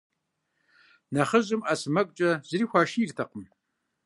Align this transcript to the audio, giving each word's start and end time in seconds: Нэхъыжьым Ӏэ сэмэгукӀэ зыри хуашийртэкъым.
Нэхъыжьым 1.13 1.61
Ӏэ 1.65 1.75
сэмэгукӀэ 1.81 2.31
зыри 2.49 2.65
хуашийртэкъым. 2.69 3.43